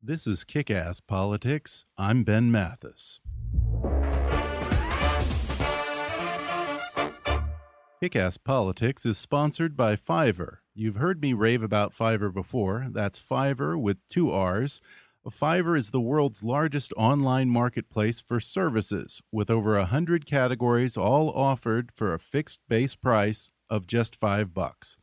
[0.00, 1.84] This is Kick Ass Politics.
[1.98, 3.18] I'm Ben Mathis.
[8.00, 10.58] Kick Ass Politics is sponsored by Fiverr.
[10.72, 12.86] You've heard me rave about Fiverr before.
[12.92, 14.80] That's Fiverr with two R's.
[15.28, 21.28] Fiverr is the world's largest online marketplace for services, with over a hundred categories, all
[21.30, 24.96] offered for a fixed base price of just five bucks.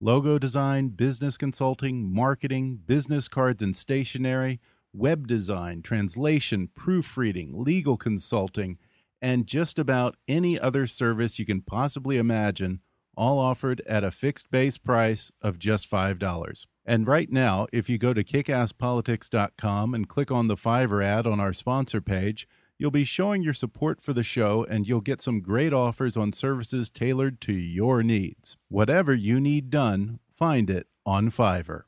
[0.00, 4.60] Logo design, business consulting, marketing, business cards and stationery,
[4.92, 8.78] web design, translation, proofreading, legal consulting,
[9.20, 12.80] and just about any other service you can possibly imagine,
[13.16, 16.66] all offered at a fixed base price of just $5.
[16.86, 21.40] And right now, if you go to kickasspolitics.com and click on the Fiverr ad on
[21.40, 22.46] our sponsor page,
[22.78, 26.32] you'll be showing your support for the show and you'll get some great offers on
[26.32, 28.56] services tailored to your needs.
[28.68, 31.82] Whatever you need done, find it on Fiverr.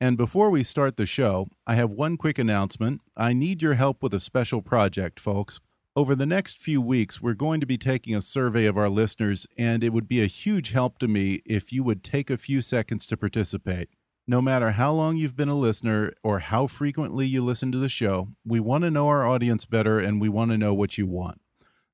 [0.00, 3.00] And before we start the show, I have one quick announcement.
[3.16, 5.60] I need your help with a special project, folks.
[5.96, 9.46] Over the next few weeks, we're going to be taking a survey of our listeners,
[9.56, 12.62] and it would be a huge help to me if you would take a few
[12.62, 13.88] seconds to participate.
[14.26, 17.90] No matter how long you've been a listener or how frequently you listen to the
[17.90, 21.06] show, we want to know our audience better and we want to know what you
[21.06, 21.42] want.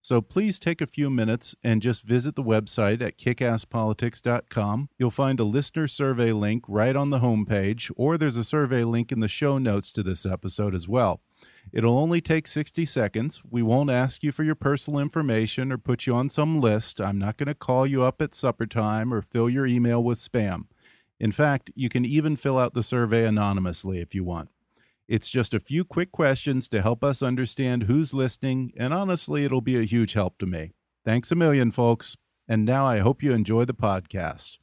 [0.01, 4.91] So please take a few minutes and just visit the website at kickasspolitics.com.
[4.97, 9.11] You'll find a listener survey link right on the homepage, or there's a survey link
[9.11, 11.21] in the show notes to this episode as well.
[11.73, 13.43] It'll only take 60 seconds.
[13.49, 17.01] We won't ask you for your personal information or put you on some list.
[17.01, 20.19] I'm not going to call you up at supper time or fill your email with
[20.19, 20.67] spam.
[21.21, 24.49] In fact, you can even fill out the survey anonymously if you want.
[25.07, 29.61] It's just a few quick questions to help us understand who's listening, and honestly, it'll
[29.61, 30.73] be a huge help to me.
[31.05, 32.17] Thanks a million, folks.
[32.49, 34.59] And now I hope you enjoy the podcast.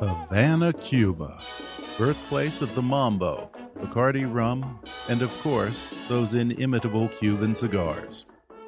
[0.00, 1.38] Havana, Cuba,
[1.98, 3.50] birthplace of the Mambo,
[3.94, 8.26] Bacardi rum, and of course, those inimitable Cuban cigars.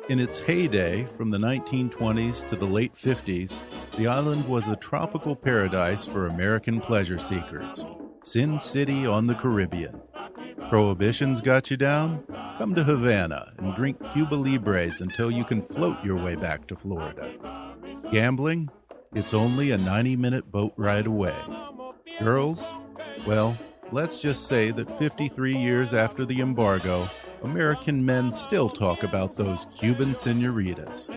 [0.09, 3.61] In its heyday, from the 1920s to the late 50s,
[3.97, 7.85] the island was a tropical paradise for American pleasure seekers.
[8.23, 10.01] Sin City on the Caribbean.
[10.69, 12.23] Prohibition's got you down?
[12.59, 16.77] Come to Havana and drink Cuba Libres until you can float your way back to
[16.77, 17.35] Florida.
[18.13, 18.71] Gambling?
[19.13, 21.35] It's only a 90 minute boat ride away.
[22.21, 22.73] Girls?
[23.27, 23.59] Well,
[23.93, 27.09] let's just say that 53 years after the embargo,
[27.43, 31.11] American men still talk about those Cuban senoritas.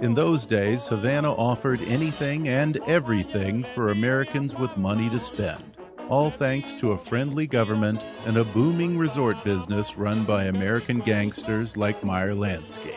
[0.00, 5.76] In those days, Havana offered anything and everything for Americans with money to spend,
[6.08, 11.76] all thanks to a friendly government and a booming resort business run by American gangsters
[11.76, 12.94] like Meyer Lansky.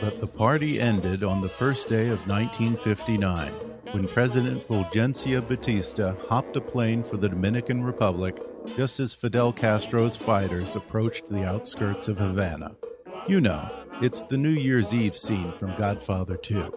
[0.00, 6.56] But the party ended on the first day of 1959 when President Fulgencio Batista hopped
[6.56, 8.38] a plane for the Dominican Republic
[8.76, 12.76] just as Fidel Castro's fighters approached the outskirts of Havana.
[13.26, 13.68] You know,
[14.00, 16.72] it's the New Year's Eve scene from Godfather 2.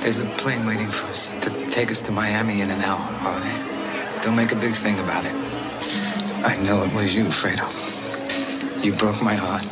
[0.00, 3.38] There's a plane waiting for us to take us to Miami in an hour, all
[3.38, 4.20] right?
[4.22, 5.34] Don't make a big thing about it.
[6.44, 7.66] I know it was you, Fredo.
[8.84, 9.62] You broke my heart.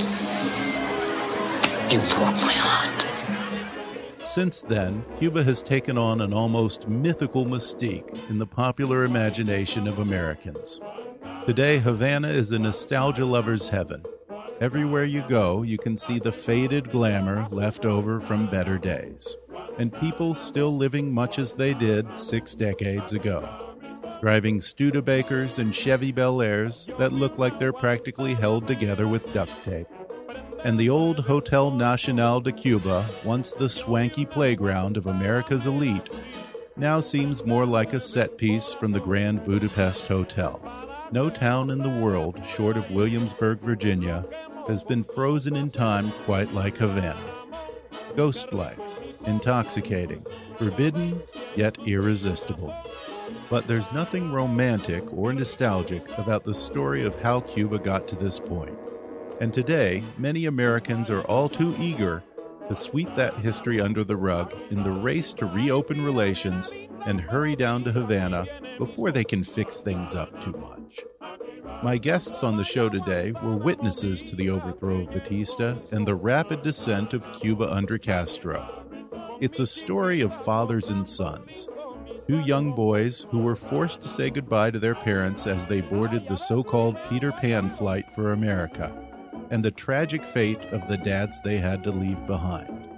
[1.93, 3.00] You broke my heart.
[4.31, 9.99] Since then, Cuba has taken on an almost mythical mystique in the popular imagination of
[9.99, 10.81] Americans.
[11.47, 14.05] Today, Havana is a nostalgia lover's heaven.
[14.61, 19.37] Everywhere you go, you can see the faded glamour left over from better days,
[19.79, 23.77] and people still living much as they did six decades ago.
[24.21, 29.65] Driving Studebakers and Chevy Bel Airs that look like they're practically held together with duct
[29.65, 29.89] tape.
[30.63, 36.11] And the old Hotel Nacional de Cuba, once the swanky playground of America's elite,
[36.77, 40.61] now seems more like a set piece from the Grand Budapest Hotel.
[41.13, 44.27] No town in the world, short of Williamsburg, Virginia,
[44.69, 47.17] has been frozen in time quite like Havana.
[48.15, 48.79] Ghost like,
[49.25, 50.27] intoxicating,
[50.59, 51.23] forbidden,
[51.57, 52.75] yet irresistible.
[53.49, 58.39] But there's nothing romantic or nostalgic about the story of how Cuba got to this
[58.39, 58.77] point.
[59.41, 62.23] And today, many Americans are all too eager
[62.69, 66.71] to sweep that history under the rug in the race to reopen relations
[67.07, 68.47] and hurry down to Havana
[68.77, 71.05] before they can fix things up too much.
[71.83, 76.15] My guests on the show today were witnesses to the overthrow of Batista and the
[76.15, 78.85] rapid descent of Cuba under Castro.
[79.41, 81.67] It's a story of fathers and sons,
[82.29, 86.29] two young boys who were forced to say goodbye to their parents as they boarded
[86.29, 88.95] the so called Peter Pan flight for America,
[89.51, 92.89] and the tragic fate of the dads they had to leave behind.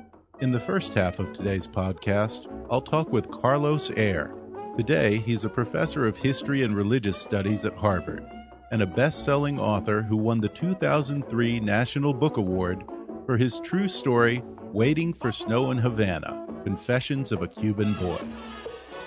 [0.41, 4.35] In the first half of today's podcast, I'll talk with Carlos Eire.
[4.77, 8.25] Today, he's a professor of history and religious studies at Harvard
[8.73, 12.83] and a best selling author who won the 2003 National Book Award
[13.27, 18.21] for his true story, Waiting for Snow in Havana Confessions of a Cuban Boy.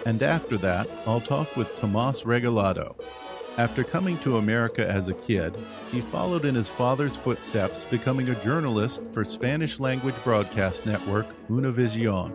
[0.06, 2.96] And after that, I'll talk with Tomas Regalado.
[3.58, 5.56] After coming to America as a kid,
[5.90, 12.34] he followed in his father's footsteps, becoming a journalist for Spanish language broadcast network Univision,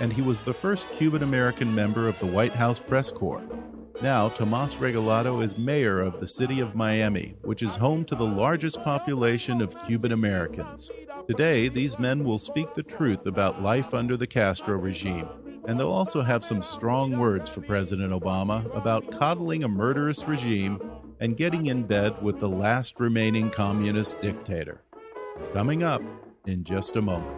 [0.00, 3.44] and he was the first Cuban American member of the White House Press Corps.
[4.00, 8.24] Now, Tomas Regalado is mayor of the city of Miami, which is home to the
[8.24, 10.90] largest population of Cuban Americans.
[11.28, 15.28] Today, these men will speak the truth about life under the Castro regime,
[15.66, 20.80] and they'll also have some strong words for President Obama about coddling a murderous regime
[21.20, 24.82] and getting in bed with the last remaining communist dictator.
[25.52, 26.02] Coming up
[26.46, 27.36] in just a moment.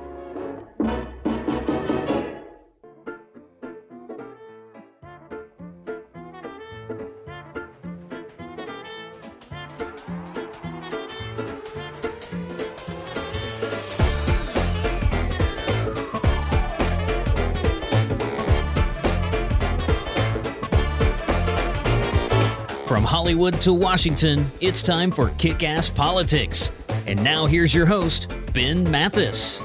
[23.25, 26.71] Hollywood to Washington, it's time for Kick Ass Politics.
[27.07, 29.63] And now here's your host, Ben Mathis.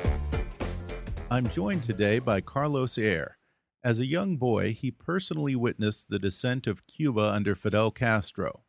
[1.30, 3.38] I'm joined today by Carlos Eire.
[3.84, 8.64] As a young boy, he personally witnessed the descent of Cuba under Fidel Castro.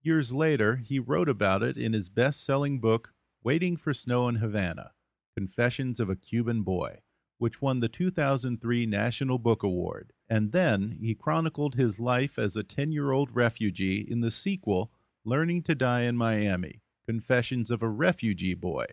[0.00, 3.12] Years later, he wrote about it in his best selling book,
[3.44, 4.92] Waiting for Snow in Havana
[5.36, 7.00] Confessions of a Cuban Boy,
[7.40, 12.62] which won the 2003 National Book Award and then he chronicled his life as a
[12.62, 14.92] 10 year old refugee in the sequel,
[15.24, 18.86] Learning to Die in Miami Confessions of a Refugee Boy.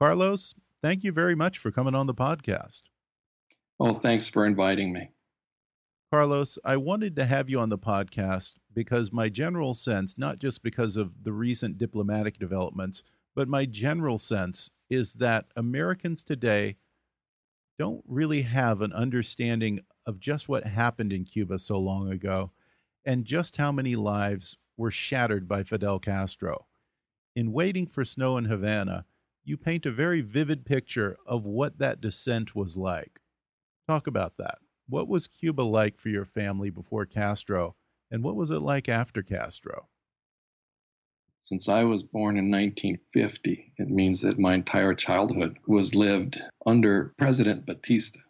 [0.00, 2.82] Carlos, thank you very much for coming on the podcast.
[3.78, 5.10] Well, thanks for inviting me.
[6.10, 10.62] Carlos, I wanted to have you on the podcast because my general sense, not just
[10.62, 13.02] because of the recent diplomatic developments,
[13.34, 16.76] but my general sense is that Americans today
[17.82, 22.52] don't really have an understanding of just what happened in Cuba so long ago
[23.04, 26.66] and just how many lives were shattered by Fidel Castro.
[27.34, 29.04] In Waiting for Snow in Havana,
[29.42, 33.18] you paint a very vivid picture of what that descent was like.
[33.88, 34.58] Talk about that.
[34.88, 37.74] What was Cuba like for your family before Castro,
[38.12, 39.88] and what was it like after Castro?
[41.44, 47.12] Since I was born in 1950, it means that my entire childhood was lived under
[47.18, 48.20] President Batista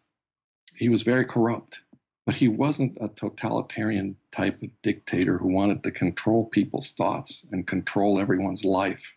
[0.82, 1.82] he was very corrupt,
[2.26, 7.66] but he wasn't a totalitarian type of dictator who wanted to control people's thoughts and
[7.66, 9.14] control everyone's life.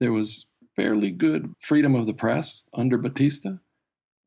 [0.00, 3.58] There was fairly good freedom of the press under Batista,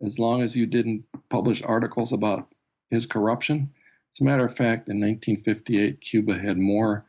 [0.04, 2.54] as long as you didn't publish articles about
[2.90, 3.72] his corruption.
[4.16, 7.06] As a matter of fact, in 1958, Cuba had more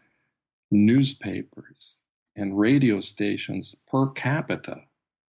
[0.70, 2.00] newspapers
[2.37, 4.82] and radio stations per capita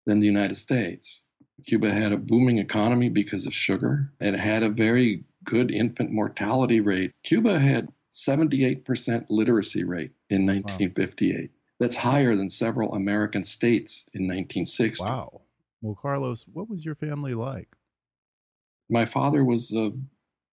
[0.05, 1.23] than the United States.
[1.65, 4.11] Cuba had a booming economy because of sugar.
[4.19, 7.13] It had a very good infant mortality rate.
[7.23, 11.41] Cuba had 78% literacy rate in 1958.
[11.41, 11.47] Wow.
[11.79, 15.03] That's higher than several American states in 1960.
[15.03, 15.41] Wow.
[15.81, 17.75] Well, Carlos, what was your family like?
[18.89, 19.91] My father was a,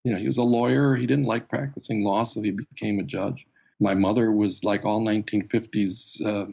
[0.05, 0.97] you know, he was a lawyer.
[0.97, 3.47] He didn't like practicing law, so he became a judge.
[3.81, 6.53] My mother was like all 1950s uh,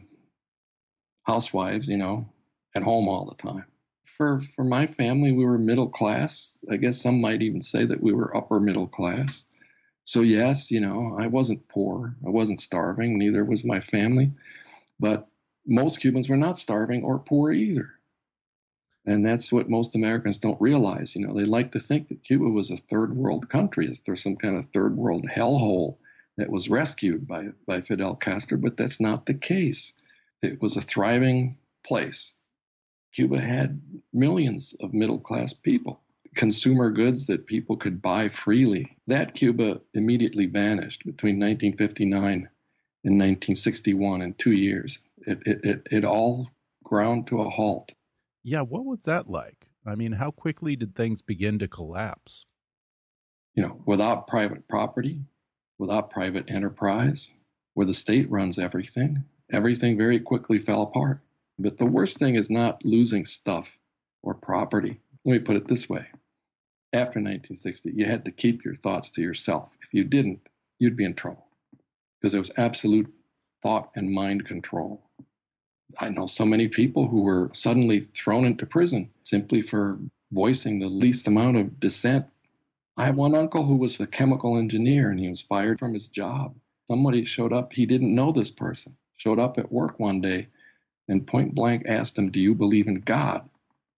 [1.23, 2.29] housewives, you know,
[2.75, 3.65] at home all the time
[4.17, 6.63] for for my family, we were middle class.
[6.71, 9.45] I guess some might even say that we were upper middle class.
[10.03, 12.15] So yes, you know, I wasn't poor.
[12.25, 13.19] I wasn't starving.
[13.19, 14.31] Neither was my family.
[14.99, 15.27] But
[15.67, 17.91] most Cubans were not starving or poor either.
[19.05, 21.15] And that's what most Americans don't realize.
[21.15, 24.35] You know, they like to think that Cuba was a third world country, there's some
[24.35, 25.97] kind of third world hellhole
[26.37, 29.93] that was rescued by, by Fidel Castro, but that's not the case.
[30.41, 32.35] It was a thriving place
[33.17, 33.81] Cuba had
[34.13, 36.01] millions of middle class people,
[36.35, 38.95] consumer goods that people could buy freely.
[39.07, 42.47] That Cuba immediately vanished between 1959 and
[43.03, 44.99] 1961 in two years.
[45.25, 46.49] It, it, it, it all
[46.83, 47.93] ground to a halt.
[48.43, 49.67] Yeah, what was that like?
[49.83, 52.45] I mean, how quickly did things begin to collapse?
[53.55, 55.21] You know, without private property,
[55.77, 57.33] without private enterprise,
[57.73, 61.21] where the state runs everything, everything very quickly fell apart.
[61.59, 63.79] But the worst thing is not losing stuff
[64.21, 64.99] or property.
[65.25, 66.07] Let me put it this way
[66.93, 69.75] after 1960, you had to keep your thoughts to yourself.
[69.81, 70.47] If you didn't,
[70.79, 71.47] you'd be in trouble
[72.19, 73.13] because there was absolute
[73.61, 75.03] thought and mind control.
[75.99, 79.99] I know so many people who were suddenly thrown into prison simply for
[80.31, 82.25] voicing the least amount of dissent.
[82.97, 86.07] I have one uncle who was a chemical engineer and he was fired from his
[86.07, 86.55] job.
[86.89, 90.47] Somebody showed up, he didn't know this person, showed up at work one day
[91.07, 93.49] and point blank asked him, Do you believe in God?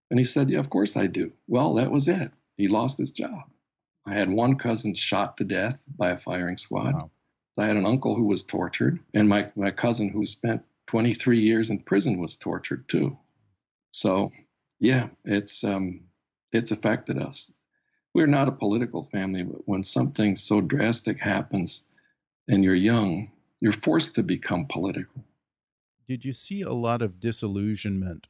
[0.10, 1.32] And he said, Yeah, of course I do.
[1.48, 2.32] Well, that was it.
[2.58, 3.50] He lost his job.
[4.06, 6.94] I had one cousin shot to death by a firing squad.
[6.94, 7.12] Wow.
[7.58, 11.70] I had an uncle who was tortured, and my, my cousin who spent 23 years
[11.70, 13.18] in prison was tortured too.
[13.92, 14.32] So,
[14.80, 16.02] yeah, it's um,
[16.52, 17.52] it's affected us.
[18.20, 21.86] We're not a political family, but when something so drastic happens
[22.50, 25.24] and you're young, you're forced to become political.
[26.06, 28.28] Did you see a lot of disillusionment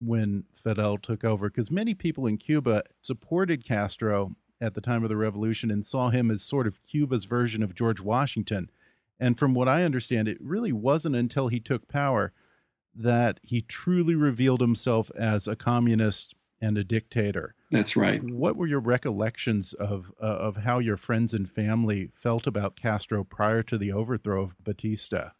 [0.00, 1.50] when Fidel took over?
[1.50, 6.10] Because many people in Cuba supported Castro at the time of the revolution and saw
[6.10, 8.70] him as sort of Cuba's version of George Washington.
[9.18, 12.32] And from what I understand, it really wasn't until he took power
[12.94, 17.54] that he truly revealed himself as a communist and a dictator.
[17.70, 18.22] That's right.
[18.22, 23.24] What were your recollections of uh, of how your friends and family felt about Castro
[23.24, 25.30] prior to the overthrow of Batista?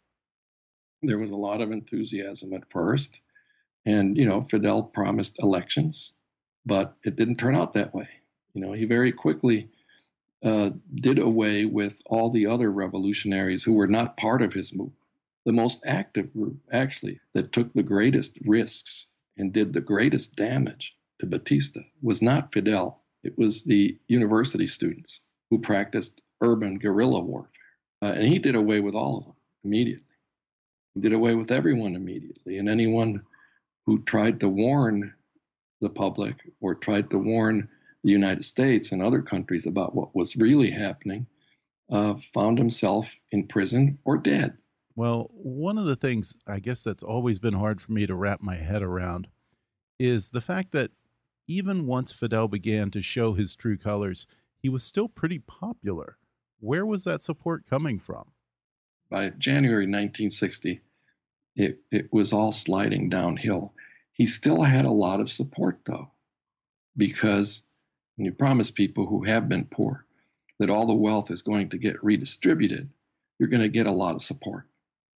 [1.01, 3.21] There was a lot of enthusiasm at first,
[3.85, 6.13] and you know, Fidel promised elections,
[6.65, 8.09] but it didn't turn out that way.
[8.53, 9.69] You know, he very quickly
[10.43, 14.99] uh, did away with all the other revolutionaries who were not part of his movement.
[15.45, 19.07] The most active group, actually, that took the greatest risks
[19.37, 23.03] and did the greatest damage to Batista was not Fidel.
[23.23, 27.51] It was the university students who practiced urban guerrilla warfare.
[28.01, 30.03] Uh, and he did away with all of them immediately.
[30.93, 32.57] He did away with everyone immediately.
[32.57, 33.21] And anyone
[33.85, 35.13] who tried to warn
[35.81, 37.69] the public or tried to warn
[38.03, 41.25] the United States and other countries about what was really happening
[41.91, 44.57] uh, found himself in prison or dead.
[44.95, 48.41] Well, one of the things I guess that's always been hard for me to wrap
[48.41, 49.27] my head around
[49.99, 50.91] is the fact that
[51.47, 54.25] even once Fidel began to show his true colors,
[54.57, 56.17] he was still pretty popular.
[56.59, 58.31] Where was that support coming from?
[59.09, 60.81] By January 1960,
[61.55, 63.73] it, it was all sliding downhill.
[64.11, 66.11] He still had a lot of support, though,
[66.97, 67.63] because
[68.15, 70.05] when you promise people who have been poor
[70.57, 72.89] that all the wealth is going to get redistributed,
[73.37, 74.63] you're going to get a lot of support.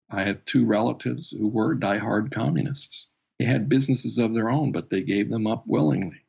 [0.10, 3.12] I have two relatives who were diehard communists.
[3.40, 6.22] They had businesses of their own, but they gave them up willingly.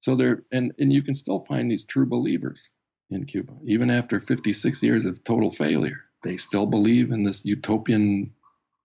[0.00, 2.72] So there, and, and you can still find these true believers
[3.10, 6.04] in Cuba, even after 56 years of total failure.
[6.22, 8.32] They still believe in this utopian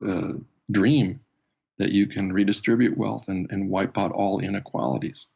[0.05, 0.33] uh,
[0.71, 1.21] dream
[1.77, 5.27] that you can redistribute wealth and, and wipe out all inequalities.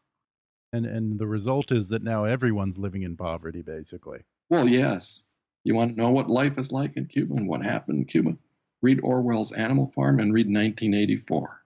[0.73, 4.21] And and the result is that now everyone's living in poverty, basically.
[4.49, 5.25] Well, yes.
[5.63, 8.37] You want to know what life is like in Cuba and what happened in Cuba?
[8.81, 11.60] Read Orwell's Animal Farm and read 1984.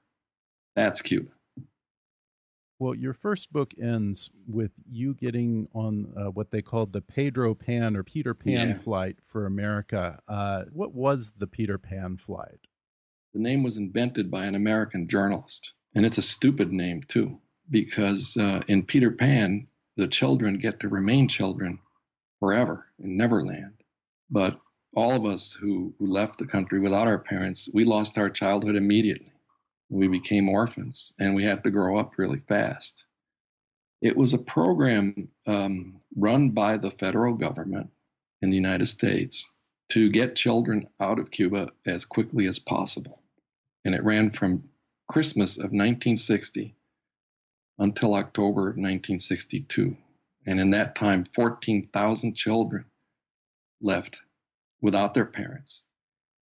[0.75, 1.29] That's Cuba.
[2.77, 7.55] Well, your first book ends with you getting on uh, what they called the Pedro
[7.55, 8.73] Pan or Peter Pan yeah.
[8.73, 10.19] flight for America.
[10.27, 12.67] Uh, what was the Peter Pan flight?
[13.33, 17.39] The name was invented by an American journalist, and it's a stupid name, too
[17.69, 19.67] because uh, in Peter Pan,
[19.97, 21.79] the children get to remain children
[22.39, 23.73] forever in Neverland.
[24.29, 24.59] But
[24.95, 28.75] all of us who, who left the country without our parents, we lost our childhood
[28.75, 29.33] immediately.
[29.89, 33.05] We became orphans and we had to grow up really fast.
[34.01, 37.89] It was a program um, run by the federal government
[38.41, 39.51] in the United States
[39.89, 43.21] to get children out of Cuba as quickly as possible.
[43.83, 44.69] And it ran from
[45.07, 46.75] Christmas of 1960
[47.77, 49.97] until October 1962.
[50.45, 52.85] And in that time, 14,000 children
[53.81, 54.21] left
[54.81, 55.85] without their parents.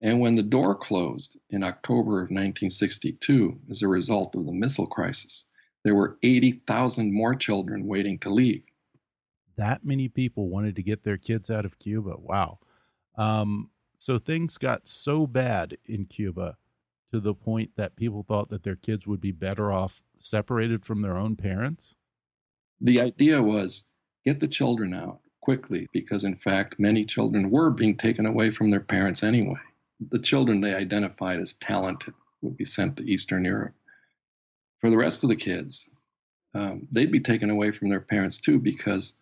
[0.04, 4.86] And when the door closed in October of 1962 as a result of the missile
[4.86, 5.48] crisis,
[5.86, 8.64] there were 80,000 more children waiting to leave.
[9.56, 12.16] That many people wanted to get their kids out of Cuba.
[12.20, 12.60] Wow.
[13.16, 16.58] Um, so things got so bad in Cuba
[17.14, 21.02] to the point that people thought that their kids would be better off separated from
[21.02, 21.96] their own parents?
[22.82, 23.88] The idea was
[24.26, 28.72] get the children out quickly because, in fact, many children were being taken away from
[28.72, 29.60] their parents anyway.
[30.10, 33.74] The children they identified as talented would be sent to Eastern Europe.
[34.80, 35.90] For the rest of the kids,
[36.54, 39.16] um, they'd be taken away from their parents too because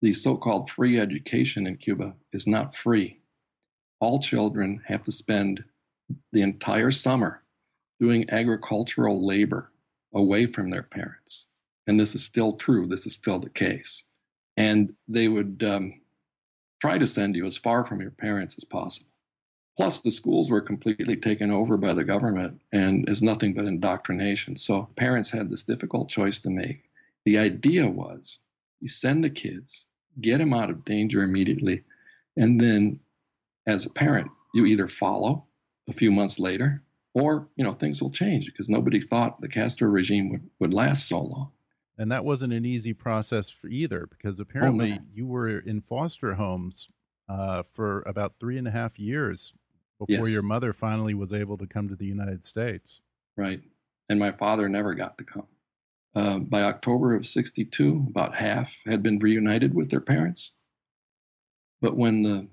[0.00, 3.20] the so called free education in Cuba is not free.
[4.00, 5.62] All children have to spend
[6.32, 7.42] the entire summer
[8.00, 9.70] doing agricultural labor
[10.12, 11.48] away from their parents.
[11.86, 12.86] And this is still true.
[12.86, 14.04] This is still the case.
[14.56, 16.00] And they would um,
[16.80, 19.11] try to send you as far from your parents as possible.
[19.82, 24.56] Plus, the schools were completely taken over by the government and is nothing but indoctrination.
[24.56, 26.88] So parents had this difficult choice to make.
[27.24, 28.38] The idea was
[28.80, 29.88] you send the kids,
[30.20, 31.82] get them out of danger immediately,
[32.36, 33.00] and then
[33.66, 35.46] as a parent, you either follow
[35.88, 39.88] a few months later or you know things will change because nobody thought the Castro
[39.88, 41.50] regime would, would last so long.
[41.98, 46.34] And that wasn't an easy process for either because apparently oh, you were in foster
[46.34, 46.88] homes
[47.28, 49.54] uh, for about three and a half years
[50.06, 50.32] before yes.
[50.32, 53.00] your mother finally was able to come to the United States.
[53.36, 53.62] Right.
[54.08, 55.46] And my father never got to come.
[56.14, 60.52] Uh, by October of 62, about half had been reunited with their parents.
[61.80, 62.48] But when the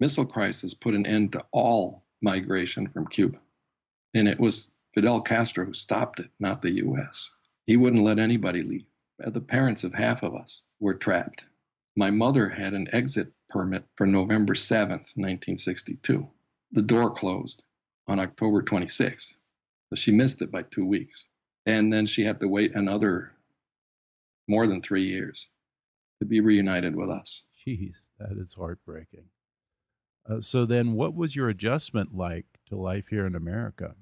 [0.00, 3.38] missile crisis put an end to all migration from Cuba,
[4.14, 7.36] and it was Fidel Castro who stopped it, not the US.
[7.66, 8.86] He wouldn't let anybody leave.
[9.18, 11.44] The parents of half of us were trapped.
[11.96, 16.28] My mother had an exit permit for November 7th, 1962.
[16.74, 17.62] The door closed
[18.08, 19.36] on October 26th.
[19.88, 21.28] So she missed it by two weeks.
[21.66, 23.32] And then she had to wait another
[24.48, 25.50] more than three years
[26.18, 27.46] to be reunited with us.
[27.64, 29.26] Jeez, that is heartbreaking.
[30.28, 33.94] Uh, so then, what was your adjustment like to life here in America?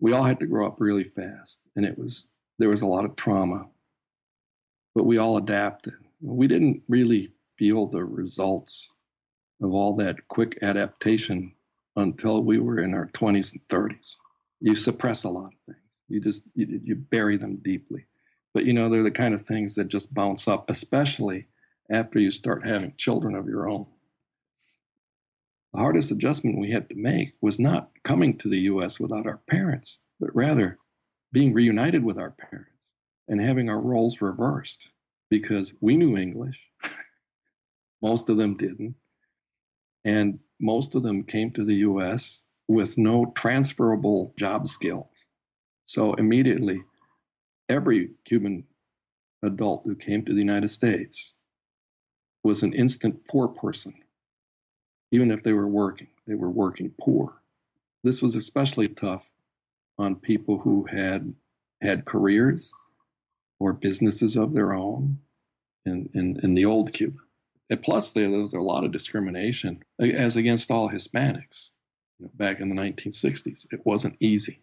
[0.00, 3.04] We all had to grow up really fast, and it was there was a lot
[3.04, 3.68] of trauma,
[4.94, 5.94] but we all adapted.
[6.20, 8.90] We didn't really feel the results
[9.62, 11.54] of all that quick adaptation
[11.96, 14.16] until we were in our 20s and 30s.
[14.60, 15.78] You suppress a lot of things.
[16.08, 18.06] You just you, you bury them deeply.
[18.54, 21.48] But you know, they're the kind of things that just bounce up, especially
[21.90, 23.86] after you start having children of your own.
[25.72, 29.40] The hardest adjustment we had to make was not coming to the US without our
[29.48, 30.78] parents, but rather
[31.32, 32.90] being reunited with our parents
[33.26, 34.90] and having our roles reversed
[35.30, 36.60] because we knew English.
[38.02, 38.96] most of them didn't.
[40.04, 45.28] And most of them came to the US with no transferable job skills.
[45.86, 46.82] So immediately,
[47.68, 48.64] every Cuban
[49.42, 51.34] adult who came to the United States
[52.44, 53.94] was an instant poor person
[55.12, 57.34] even if they were working, they were working poor.
[58.02, 59.28] This was especially tough
[59.98, 61.34] on people who had
[61.82, 62.74] had careers
[63.60, 65.18] or businesses of their own
[65.84, 67.18] in, in, in the old Cuba.
[67.70, 71.70] And plus, there, was a lot of discrimination as against all Hispanics
[72.18, 73.66] you know, back in the 1960s.
[73.72, 74.60] It wasn't easy.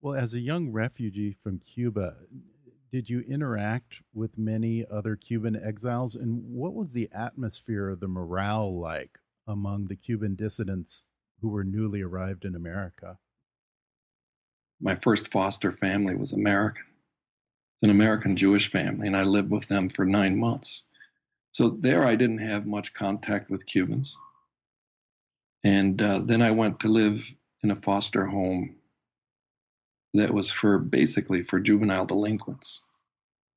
[0.00, 2.16] Well, as a young refugee from Cuba,
[2.90, 6.14] did you interact with many other Cuban exiles?
[6.14, 11.04] And what was the atmosphere of the morale like among the Cuban dissidents
[11.40, 13.18] who were newly arrived in America?
[14.80, 16.84] My first foster family was American.
[16.84, 20.88] It's an American Jewish family, and I lived with them for nine months.
[21.52, 24.16] So there I didn't have much contact with Cubans.
[25.64, 27.24] And uh, then I went to live
[27.62, 28.76] in a foster home
[30.14, 32.82] that was for basically for juvenile delinquents.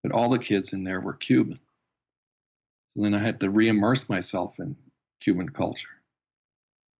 [0.04, 1.60] But all the kids in there were Cuban.
[2.96, 4.76] So then I had to re immerse myself in
[5.22, 5.90] Cuban culture.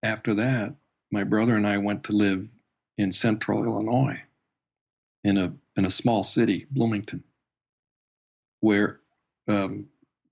[0.02, 0.76] After that,
[1.12, 2.50] my brother and I went to live
[2.98, 4.24] in central Illinois
[5.24, 7.24] in a, in a small city, Bloomington,
[8.62, 9.00] where
[9.48, 9.88] um,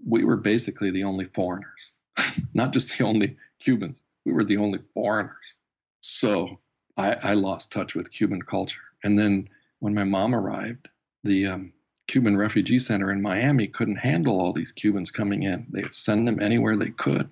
[0.06, 1.96] we were basically the only foreigners,
[2.54, 5.56] not just the only Cubans, we were the only foreigners.
[6.02, 6.60] So
[6.98, 8.82] I, I lost touch with Cuban culture.
[9.04, 10.90] And then when my mom arrived,
[11.24, 11.74] the um,
[12.08, 15.68] Cuban Refugee Center in Miami couldn't handle all these Cubans coming in.
[15.70, 17.30] They send them anywhere they could.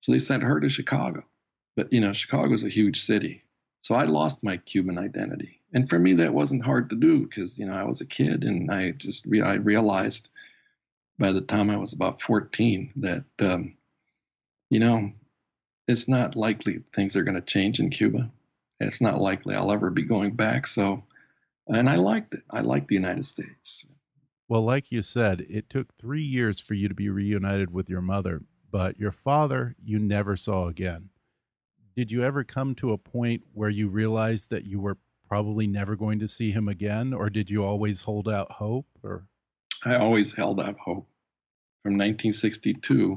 [0.00, 1.24] So they sent her to Chicago.
[1.76, 3.44] But, you know, Chicago's a huge city.
[3.82, 5.60] So I lost my Cuban identity.
[5.72, 8.44] And for me, that wasn't hard to do because, you know, I was a kid
[8.44, 10.30] and I just re- I realized
[11.18, 13.76] by the time I was about 14 that, um,
[14.70, 15.12] you know,
[15.88, 18.30] it's not likely things are going to change in Cuba.
[18.80, 20.66] It's not likely I'll ever be going back.
[20.66, 21.04] So,
[21.68, 22.42] and I liked it.
[22.50, 23.86] I liked the United States.
[24.48, 28.02] Well, like you said, it took three years for you to be reunited with your
[28.02, 28.42] mother
[28.76, 31.10] but your father you never saw again.
[31.96, 35.96] Did you ever come to a point where you realized that you were probably never
[35.96, 38.86] going to see him again, or did you always hold out hope?
[39.02, 39.28] Or
[39.84, 41.08] I always held out hope
[41.82, 43.16] from 1962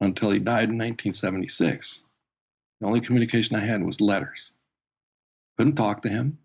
[0.00, 2.04] until he died in 1976.
[2.80, 4.54] The only communication I had was letters.
[5.56, 6.38] Couldn't talk to him.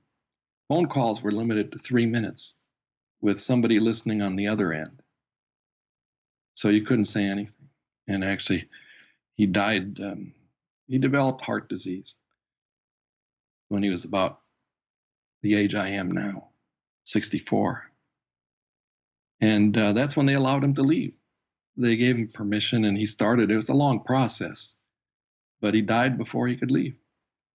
[0.67, 2.55] Phone calls were limited to three minutes
[3.21, 5.01] with somebody listening on the other end.
[6.55, 7.59] So you couldn't say anything
[8.09, 8.67] and actually
[9.35, 10.33] he died um,
[10.87, 12.17] he developed heart disease
[13.69, 14.41] when he was about
[15.43, 16.49] the age i am now
[17.05, 17.88] 64
[19.41, 21.13] and uh, that's when they allowed him to leave
[21.77, 24.75] they gave him permission and he started it was a long process
[25.61, 26.95] but he died before he could leave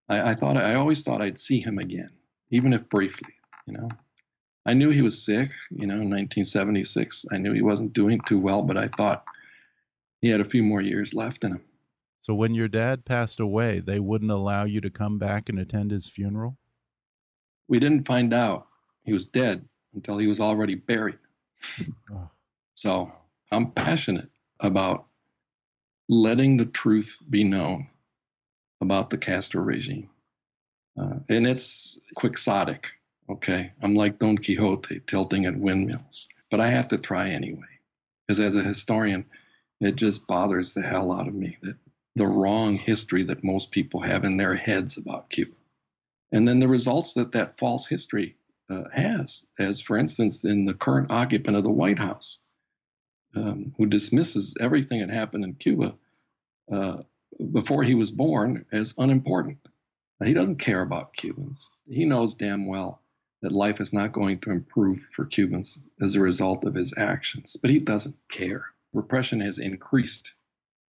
[0.08, 2.10] i, I thought i always thought i'd see him again
[2.50, 3.34] even if briefly
[3.66, 3.88] you know
[4.66, 7.26] I knew he was sick, you know, in 1976.
[7.30, 9.24] I knew he wasn't doing too well, but I thought
[10.22, 11.64] he had a few more years left in him.
[12.22, 15.90] So when your dad passed away, they wouldn't allow you to come back and attend
[15.90, 16.56] his funeral?
[17.68, 18.66] We didn't find out
[19.04, 21.18] he was dead until he was already buried.
[22.76, 23.12] So
[23.52, 25.06] I'm passionate about
[26.08, 27.88] letting the truth be known
[28.80, 30.10] about the Castro regime.
[31.00, 32.88] Uh, and it's quixotic,
[33.30, 33.72] okay?
[33.82, 37.62] I'm like Don Quixote tilting at windmills, but I have to try anyway.
[38.26, 39.26] Because as a historian,
[39.80, 41.76] it just bothers the hell out of me that
[42.16, 45.56] the wrong history that most people have in their heads about Cuba.
[46.30, 48.36] And then the results that that false history
[48.70, 52.40] uh, has, as for instance, in the current occupant of the White House,
[53.36, 55.96] um, who dismisses everything that happened in Cuba
[56.72, 56.98] uh,
[57.52, 59.58] before he was born as unimportant.
[60.24, 61.72] He doesn't care about Cubans.
[61.86, 63.02] He knows damn well
[63.42, 67.56] that life is not going to improve for Cubans as a result of his actions,
[67.60, 68.66] but he doesn't care.
[68.94, 70.32] Repression has increased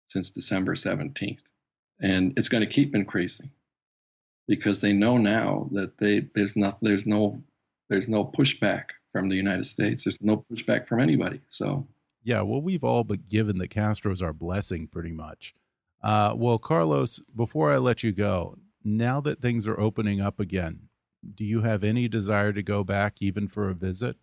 [0.09, 1.43] since December 17th,
[2.01, 3.51] and it's going to keep increasing
[4.47, 7.43] because they know now that they there's not there's no
[7.89, 10.05] there's no pushback from the United States.
[10.05, 11.41] There's no pushback from anybody.
[11.47, 11.87] So
[12.25, 15.55] yeah, well, we've all but given the Castros our blessing pretty much.
[16.03, 20.89] Uh, well, Carlos, before I let you go, now that things are opening up again,
[21.35, 24.17] do you have any desire to go back even for a visit?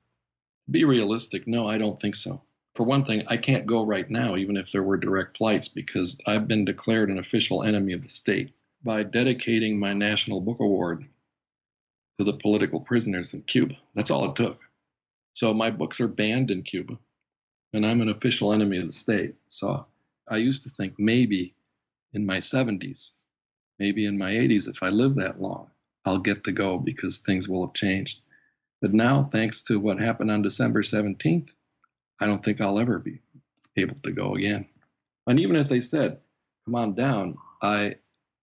[0.69, 1.47] Be realistic.
[1.47, 2.41] No, I don't think so.
[2.75, 6.17] For one thing, I can't go right now, even if there were direct flights, because
[6.25, 11.05] I've been declared an official enemy of the state by dedicating my National Book Award
[12.17, 13.75] to the political prisoners in Cuba.
[13.95, 14.59] That's all it took.
[15.33, 16.97] So my books are banned in Cuba
[17.73, 19.35] and I'm an official enemy of the state.
[19.47, 19.85] So
[20.27, 21.55] I used to think maybe
[22.13, 23.13] in my 70s,
[23.79, 25.71] maybe in my 80s, if I live that long,
[26.05, 28.19] I'll get to go because things will have changed.
[28.81, 31.53] But now, thanks to what happened on December 17th,
[32.19, 33.19] I don't think I'll ever be
[33.77, 34.67] able to go again.
[35.27, 36.19] And even if they said,
[36.65, 37.95] "Come on down," I,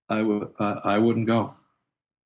[0.09, 1.57] I would, uh, I wouldn't go.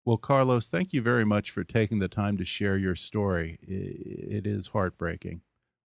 [0.04, 3.58] Well, Carlos, thank you very much for taking the time to share your story.
[3.62, 5.42] It is heartbreaking.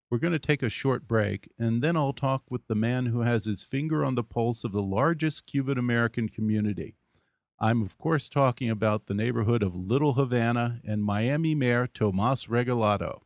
[0.09, 3.21] We're going to take a short break, and then I'll talk with the man who
[3.21, 6.95] has his finger on the pulse of the largest Cuban American community.
[7.59, 13.21] I'm, of course, talking about the neighborhood of Little Havana and Miami Mayor Tomas Regalado.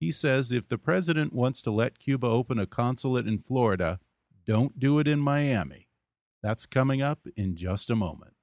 [0.00, 4.00] He says if the president wants to let Cuba open a consulate in Florida,
[4.46, 5.88] don't do it in Miami.
[6.42, 8.33] That's coming up in just a moment.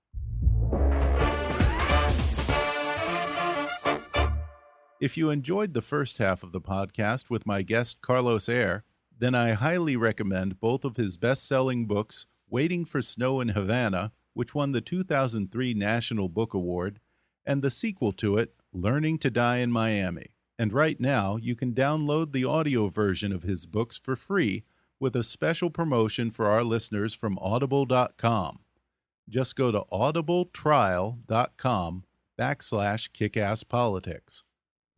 [5.02, 8.84] If you enjoyed the first half of the podcast with my guest Carlos Eire,
[9.18, 14.12] then I highly recommend both of his best selling books, Waiting for Snow in Havana,
[14.36, 17.00] which won the 2003 National Book Award,
[17.44, 20.36] and the sequel to it, Learning to Die in Miami.
[20.60, 24.66] And right now, you can download the audio version of his books for free
[25.00, 28.60] with a special promotion for our listeners from audible.com.
[29.28, 32.04] Just go to audibletrial.com
[32.40, 34.44] backslash kickasspolitics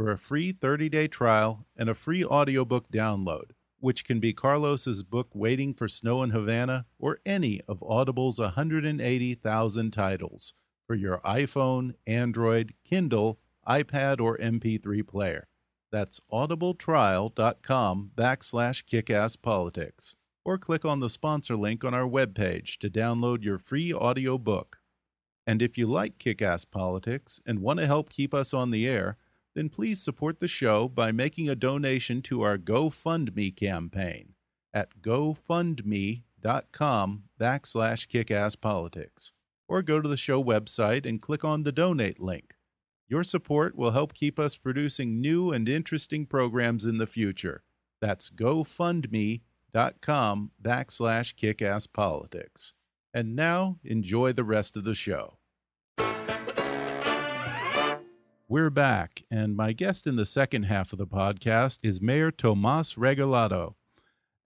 [0.03, 5.29] for a free 30-day trial and a free audiobook download, which can be Carlos's book
[5.33, 10.53] Waiting for Snow in Havana or any of Audible's 180,000 titles
[10.85, 15.47] for your iPhone, Android, Kindle, iPad, or MP3 player.
[15.89, 20.15] That's audibletrial.com backslash kickasspolitics.
[20.43, 24.79] Or click on the sponsor link on our webpage to download your free audio book.
[25.47, 29.15] And if you like Kick-Ass Politics and want to help keep us on the air,
[29.55, 34.33] then please support the show by making a donation to our GoFundMe campaign
[34.73, 36.23] at gofundme.com
[37.39, 39.31] backslash kickasspolitics.
[39.67, 42.55] Or go to the show website and click on the donate link.
[43.07, 47.63] Your support will help keep us producing new and interesting programs in the future.
[48.01, 49.41] That's gofundme.com
[50.61, 52.73] backslash kickasspolitics.
[53.13, 55.37] And now, enjoy the rest of the show.
[58.53, 62.93] We're back, and my guest in the second half of the podcast is Mayor Tomas
[62.93, 63.73] Regalado.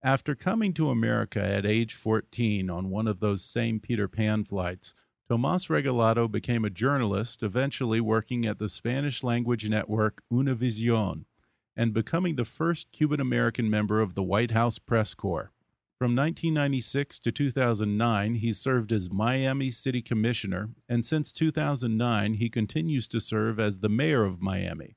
[0.02, 4.94] After coming to America at age 14 on one of those same Peter Pan flights,
[5.28, 11.26] Tomas Regalado became a journalist, eventually working at the Spanish language network Univision
[11.76, 15.52] and becoming the first Cuban American member of the White House Press Corps.
[15.98, 23.08] From 1996 to 2009, he served as Miami City Commissioner, and since 2009, he continues
[23.08, 24.96] to serve as the mayor of Miami.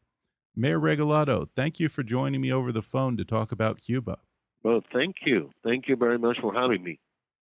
[0.55, 4.19] Mayor Regalado, thank you for joining me over the phone to talk about Cuba.
[4.63, 5.53] Well, thank you.
[5.65, 7.01] Thank you very much for having me.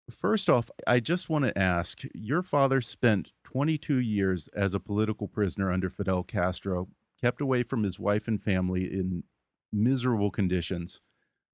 [0.08, 5.26] First off, I just want to ask your father spent 22 years as a political
[5.26, 6.90] prisoner under Fidel Castro.
[7.20, 9.24] kept away from his wife and family in
[9.72, 11.00] miserable conditions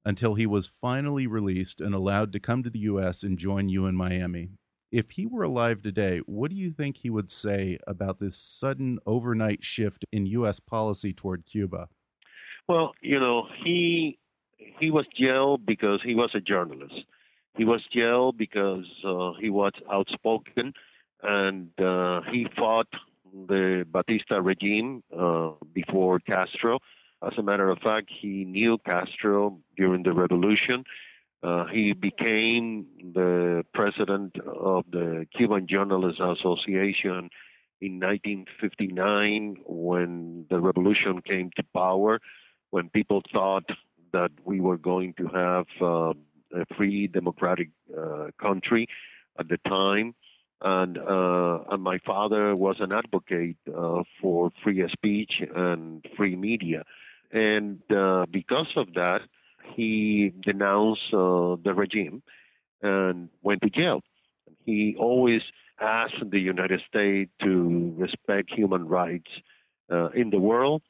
[0.05, 3.23] until he was finally released and allowed to come to the U.S.
[3.23, 4.51] and join you in Miami.
[4.93, 8.99] If he were alive today, what do you think he would say about this sudden
[9.07, 10.61] overnight shift in U.S.
[10.61, 11.89] policy toward Cuba?
[12.69, 14.19] Well, you know, he
[14.57, 16.95] he was jailed because he was a journalist.
[17.57, 20.73] He was jailed because uh, he was outspoken
[21.23, 22.89] and uh, he fought
[23.49, 26.79] the Batista regime uh, before Castro.
[27.27, 30.85] As a matter of fact, he knew Castro during the revolution.
[31.43, 37.31] Uh, he became the president of the Cuban Journalists Association
[37.81, 42.21] in 1959 when the revolution came to power,
[42.71, 43.69] when people thought
[44.13, 46.13] that we were going to have uh,
[46.55, 48.87] a free democratic uh, country
[49.39, 50.15] at the time.
[50.63, 56.85] And, uh, and, my father was an advocate uh, for free speech and free media.
[57.35, 59.21] And uh, because of that,
[59.75, 62.23] he denounced uh, the regime
[62.81, 64.01] and went to jail.
[64.65, 65.43] He always
[65.81, 69.31] asked the United States to respect human rights
[70.15, 70.83] in the world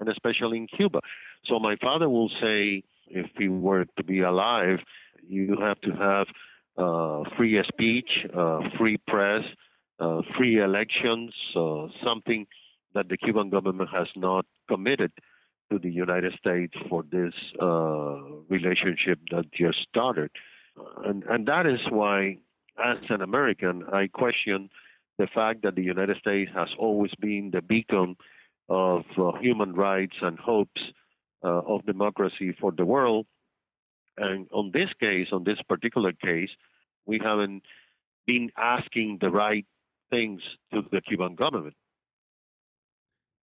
[0.00, 1.00] and especially in Cuba.
[1.44, 4.78] So my father will say, if he were to be alive,
[5.26, 6.26] you have to have
[6.76, 9.42] uh, free speech, uh, free press,
[9.98, 12.46] uh, free elections, uh, something
[12.94, 15.12] that the Cuban government has not committed
[15.70, 18.16] to the United States for this uh,
[18.48, 20.30] relationship that just started.
[21.04, 22.38] And, and that is why,
[22.82, 24.70] as an American, I question
[25.18, 28.16] the fact that the United States has always been the beacon
[28.68, 30.80] of uh, human rights and hopes
[31.44, 33.26] uh, of democracy for the world.
[34.16, 36.50] And on this case, on this particular case,
[37.06, 37.62] we haven't
[38.26, 39.66] been asking the right
[40.10, 40.40] things
[40.72, 41.74] to the Cuban government.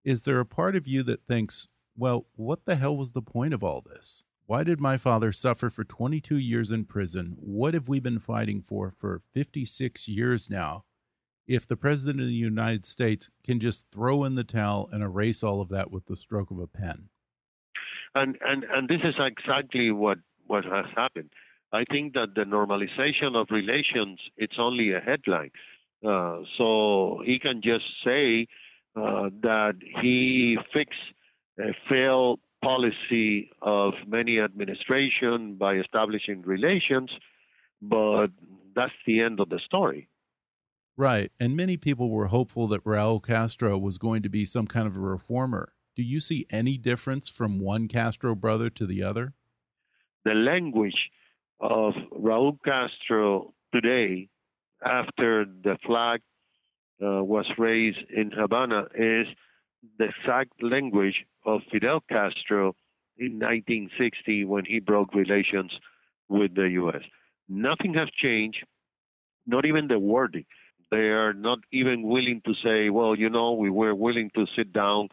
[0.04, 3.54] Is there a part of you that thinks, well, what the hell was the point
[3.54, 4.26] of all this?
[4.48, 7.36] Why did my father suffer for 22 years in prison?
[7.40, 10.84] What have we been fighting for for 56 years now?
[11.48, 15.44] If the president of the United States can just throw in the towel and erase
[15.44, 17.10] all of that with the stroke of a pen.
[18.14, 21.32] And and and this is exactly what what has happened.
[21.74, 25.52] I think that the normalization of relations it's only a headline.
[26.06, 28.48] Uh, so he can just say
[28.96, 31.15] uh, that he fixed
[31.60, 37.12] a failed policy of many administration by establishing relations,
[37.82, 38.28] but
[38.76, 40.10] that's the end of the story.
[40.98, 41.32] Right.
[41.40, 44.96] And many people were hopeful that Raul Castro was going to be some kind of
[44.96, 45.74] a reformer.
[45.96, 49.34] Do you see any difference from one Castro brother to the other?
[50.24, 51.12] The language
[51.60, 54.30] of Raul Castro today,
[54.84, 56.22] after the flag
[57.02, 59.28] uh, was raised in Havana, is
[60.00, 62.76] the exact language of Fidel Castro
[63.18, 65.72] in 1960 when he broke relations
[66.28, 67.04] with the U.S.
[67.48, 68.66] Nothing has changed,
[69.46, 70.46] not even the wording.
[70.92, 74.72] They are not even willing to say, well, you know, we were willing to sit
[74.74, 75.10] down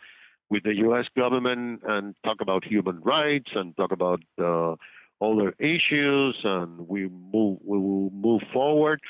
[0.50, 1.06] with the U.S.
[1.16, 4.74] government and talk about human rights and talk about uh,
[5.22, 9.00] other issues, and we move we will move forward.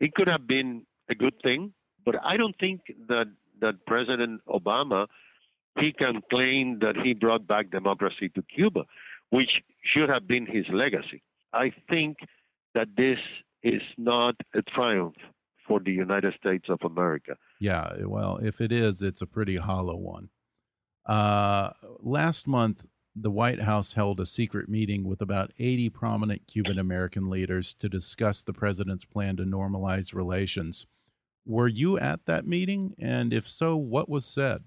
[0.00, 1.72] It could have been a good thing,
[2.04, 3.26] but I don't think that
[3.60, 5.06] that President Obama
[5.78, 8.84] he can claim that he brought back democracy to Cuba,
[9.30, 9.50] which
[9.82, 11.22] should have been his legacy.
[11.52, 12.18] I think
[12.74, 13.18] that this
[13.62, 15.16] is not a triumph
[15.66, 17.36] for the United States of America.
[17.60, 20.30] Yeah, well, if it is, it's a pretty hollow one.
[21.06, 26.78] Uh, last month, the White House held a secret meeting with about 80 prominent Cuban
[26.78, 30.86] American leaders to discuss the president's plan to normalize relations.
[31.44, 32.94] Were you at that meeting?
[32.98, 34.64] And if so, what was said?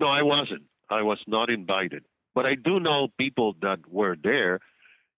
[0.00, 0.64] No, I wasn't.
[0.90, 2.04] I was not invited.
[2.34, 4.60] But I do know people that were there.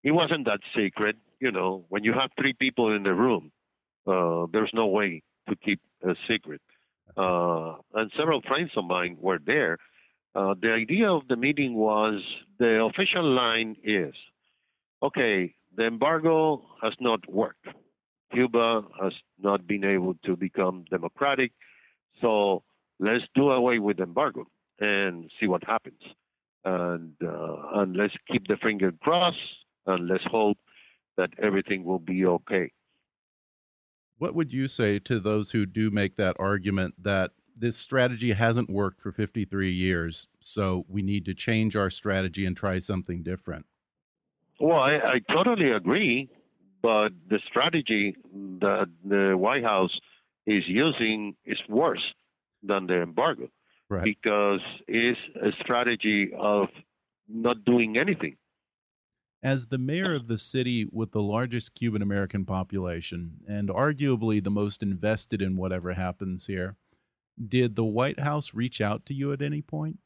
[0.03, 1.17] It wasn't that secret.
[1.39, 3.53] You know, when you have three people in the room,
[4.07, 6.61] uh, there's no way to keep a secret.
[7.17, 9.79] Uh, and several friends of mine were there.
[10.35, 12.23] Uh, the idea of the meeting was
[12.59, 14.15] the official line is
[15.03, 17.67] okay, the embargo has not worked.
[18.33, 21.53] Cuba has not been able to become democratic.
[22.21, 22.63] So
[23.01, 24.47] let's do away with the embargo
[24.81, 26.01] and see what happens.
[26.65, 29.39] And, uh, and let's keep the finger crossed
[29.87, 30.59] and let's hope
[31.17, 32.73] that everything will be okay.
[34.19, 38.71] What would you say to those who do make that argument that this strategy hasn't
[38.71, 43.67] worked for 53 years, so we need to change our strategy and try something different.
[44.59, 46.31] Well, I, I totally agree,
[46.83, 48.17] but the strategy
[48.61, 49.99] that the White House
[50.47, 52.15] is using is worse
[52.63, 53.49] than the embargo
[53.91, 54.05] right.
[54.05, 56.69] because it's a strategy of
[57.29, 58.37] not doing anything.
[59.43, 64.51] As the mayor of the city with the largest Cuban American population and arguably the
[64.51, 66.77] most invested in whatever happens here,
[67.49, 69.99] did the White House reach out to you at any point?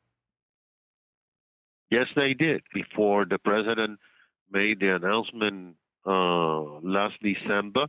[1.91, 2.63] Yes, they did.
[2.73, 3.99] Before the president
[4.51, 7.87] made the announcement uh, last December,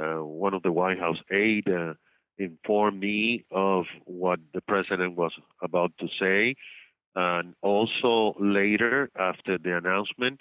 [0.00, 1.94] uh, one of the White House aides uh,
[2.38, 6.54] informed me of what the president was about to say.
[7.14, 10.40] And also later, after the announcement,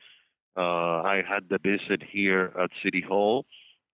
[0.58, 3.46] uh, I had the visit here at City Hall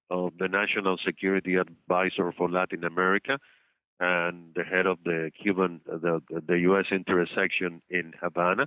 [0.10, 3.40] of the National Security Advisor for Latin America
[4.00, 6.86] and the head of the Cuban, the, the U.S.
[6.92, 8.66] interest section in Havana.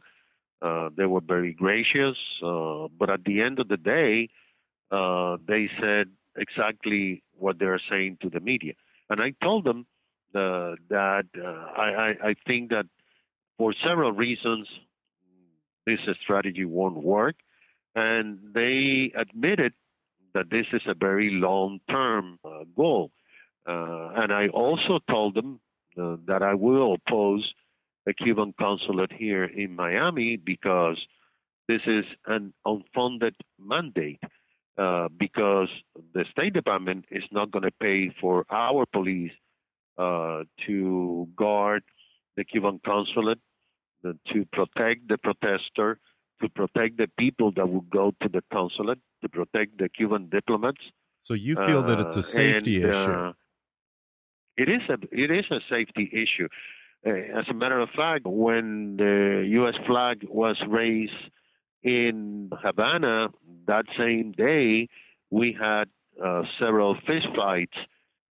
[0.62, 4.28] Uh, they were very gracious, uh, but at the end of the day,
[4.90, 8.74] uh, they said exactly what they're saying to the media.
[9.10, 9.86] And I told them
[10.34, 12.86] uh, that uh, I, I, think that
[13.56, 14.66] for several reasons,
[15.86, 17.36] this strategy won't work.
[17.94, 19.74] And they admitted
[20.34, 23.12] that this is a very long term uh, goal.
[23.66, 25.60] Uh, and I also told them
[25.96, 27.54] uh, that I will oppose
[28.06, 30.98] a Cuban consulate here in Miami because
[31.68, 34.20] this is an unfunded mandate.
[34.76, 35.68] Uh, because
[36.14, 39.30] the State Department is not going to pay for our police
[39.98, 41.84] uh, to guard
[42.36, 43.38] the Cuban consulate,
[44.02, 46.00] the, to protect the protester,
[46.42, 50.80] to protect the people that would go to the consulate, to protect the Cuban diplomats.
[51.22, 53.10] So you feel that it's a safety and, issue?
[53.10, 53.32] Uh,
[54.56, 56.48] it is a it is a safety issue.
[57.06, 59.74] Uh, as a matter of fact, when the U.S.
[59.86, 61.12] flag was raised
[61.84, 63.28] in Havana
[63.66, 64.88] that same day,
[65.30, 65.84] we had
[66.22, 67.76] uh, several fistfights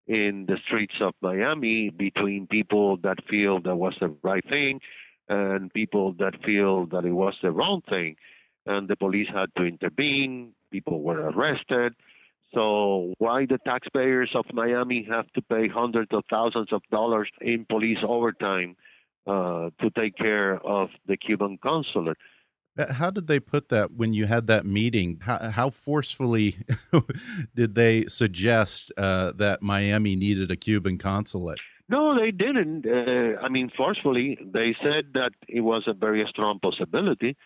[0.06, 4.80] in the streets of Miami between people that feel that was the right thing
[5.28, 8.16] and people that feel that it was the wrong thing.
[8.66, 10.52] And the police had to intervene.
[10.70, 11.94] People were arrested.
[12.54, 17.64] So why the taxpayers of Miami have to pay hundreds of thousands of dollars in
[17.64, 18.76] police overtime
[19.26, 22.18] uh, to take care of the Cuban consulate?
[22.78, 25.18] Uh, how did they put that when you had that meeting?
[25.22, 26.56] How, how forcefully
[27.54, 31.58] did they suggest uh, that Miami needed a Cuban consulate?
[31.88, 32.86] No, they didn't.
[32.86, 37.36] Uh, I mean, forcefully, they said that it was a very strong possibility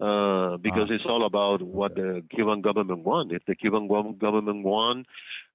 [0.00, 0.94] uh, because Ah.
[0.94, 3.32] it's all about what the Cuban government won.
[3.32, 3.88] If the Cuban
[4.18, 5.04] government won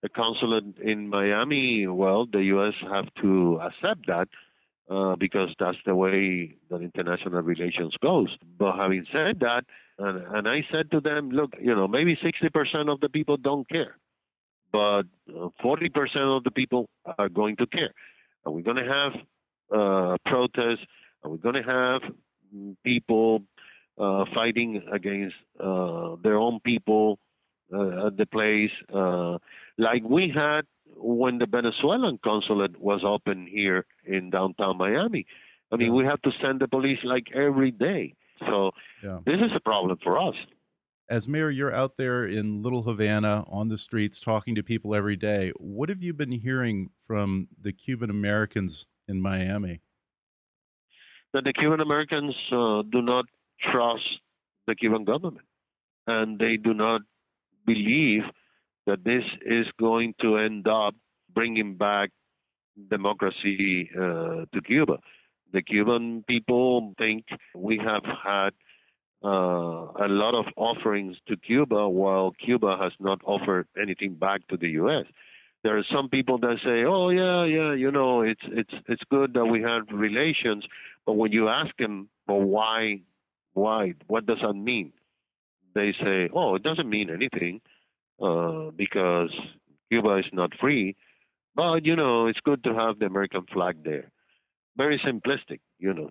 [0.04, 2.74] a consulate in Miami, well, the U.S.
[2.92, 4.28] have to accept that
[4.90, 8.36] uh, because that's the way that international relations goes.
[8.58, 9.64] But having said that,
[9.98, 13.68] and, and I said to them, look, you know, maybe 60% of the people don't
[13.70, 13.96] care,
[14.72, 17.94] but uh, 40% of the people are going to care.
[18.46, 19.14] Are we going to have
[19.74, 20.86] uh, protests?
[21.24, 22.02] Are we going to have
[22.84, 23.44] people
[23.98, 27.20] uh, fighting against uh, their own people
[27.74, 29.38] uh, at the place, uh,
[29.78, 30.62] like we had
[30.96, 35.26] when the Venezuelan consulate was open here in downtown Miami?
[35.72, 38.16] I mean, we have to send the police like every day.
[38.40, 38.72] So
[39.04, 39.20] Yeah.
[39.26, 40.36] this is a problem for us.
[41.10, 45.16] As mayor, you're out there in Little Havana on the streets talking to people every
[45.16, 45.52] day.
[45.58, 49.82] What have you been hearing from the Cuban Americans in Miami?
[51.34, 53.26] that the Cuban Americans uh, do not
[53.72, 54.20] trust
[54.68, 55.46] the Cuban government,
[56.06, 57.02] and they do not
[57.66, 58.22] believe
[58.86, 60.96] that this is going to end up
[61.34, 62.10] bringing back
[62.90, 64.98] democracy uh, to Cuba.
[65.52, 68.50] The Cuban people think we have had
[69.24, 74.58] uh, a lot of offerings to Cuba, while Cuba has not offered anything back to
[74.58, 75.06] the U.S.
[75.64, 79.34] There are some people that say, "Oh yeah, yeah, you know, it's it's it's good
[79.36, 80.66] that we have relations,"
[81.06, 83.02] but when you ask them, "Well, why,
[83.54, 83.94] why?
[84.08, 84.92] What does that mean?"
[85.74, 87.62] They say, "Oh, it doesn't mean anything
[88.22, 89.32] uh, because
[89.92, 90.96] Cuba is not free,
[91.56, 94.12] but you know, it's good to have the American flag there."
[94.78, 96.10] Very simplistic, you know.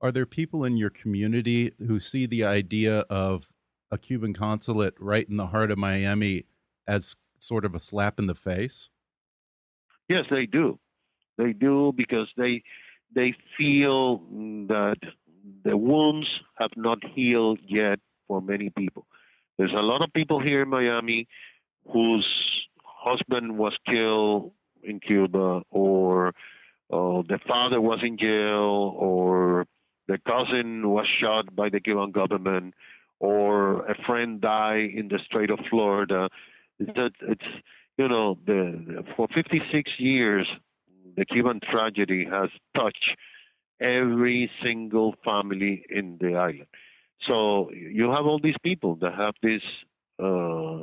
[0.00, 3.52] Are there people in your community who see the idea of
[3.90, 6.44] a Cuban consulate right in the heart of Miami
[6.88, 8.88] as sort of a slap in the face?
[10.08, 10.78] Yes, they do.
[11.38, 12.62] They do because they
[13.14, 14.18] they feel
[14.68, 14.98] that
[15.64, 19.06] the wounds have not healed yet for many people.
[19.62, 21.28] There's a lot of people here in Miami
[21.88, 22.26] whose
[22.84, 24.50] husband was killed
[24.82, 26.30] in Cuba, or
[26.92, 29.68] uh, the father was in jail, or
[30.08, 32.74] the cousin was shot by the Cuban government,
[33.20, 36.28] or a friend died in the Strait of Florida.
[36.80, 37.50] It's, it's
[37.96, 40.48] you know, the, for 56 years,
[41.16, 43.16] the Cuban tragedy has touched
[43.80, 46.66] every single family in the island.
[47.26, 49.62] So you have all these people that have this
[50.22, 50.82] uh,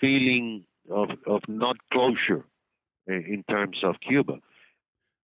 [0.00, 2.44] feeling of, of not closure
[3.06, 4.38] in terms of Cuba.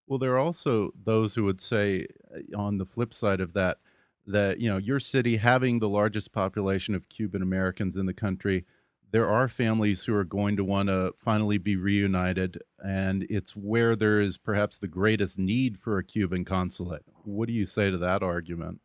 [0.07, 3.79] Well, there are also those who would say, uh, on the flip side of that,
[4.27, 8.65] that you know your city having the largest population of Cuban Americans in the country,
[9.11, 13.95] there are families who are going to want to finally be reunited, and it's where
[13.95, 17.03] there is perhaps the greatest need for a Cuban consulate.
[17.23, 18.81] What do you say to that argument?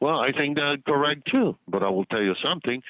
[0.00, 1.56] Well, I think that's correct too.
[1.68, 2.82] But I will tell you something: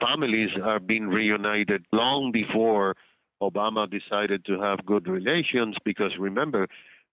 [0.00, 2.96] families are being reunited long before
[3.42, 5.76] Obama decided to have good relations.
[5.84, 6.68] Because remember,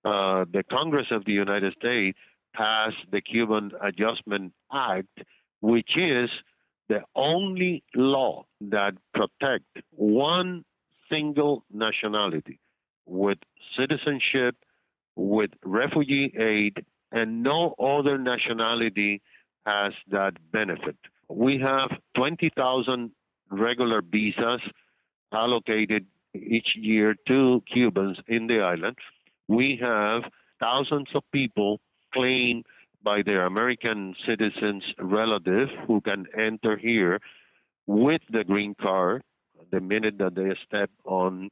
[0.06, 2.18] uh, the Congress of the United States
[2.54, 5.20] passed the Cuban Adjustment Act,
[5.62, 6.30] which is
[6.90, 10.64] the only law that protect one
[11.10, 12.60] single nationality
[13.06, 13.38] with
[13.78, 14.56] citizenship,
[15.16, 19.22] with refugee aid, and no other nationality
[19.66, 20.98] has that benefit.
[21.30, 23.12] We have 20,000
[23.50, 24.62] regular visas
[25.34, 28.98] allocated each year to Cubans in the island.
[29.48, 30.24] We have
[30.60, 31.80] thousands of people
[32.14, 32.66] claimed
[33.04, 37.20] by their American citizens relative who can enter here
[37.86, 39.24] with the green card
[39.72, 41.50] the minute that they step on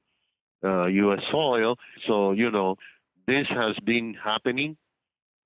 [0.63, 1.21] uh, U.S.
[1.31, 1.77] soil.
[2.07, 2.75] So, you know,
[3.27, 4.77] this has been happening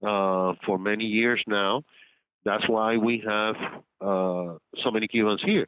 [0.01, 1.83] uh, for many years now.
[2.45, 3.55] That's why we have
[4.01, 5.67] uh, so many Cubans here.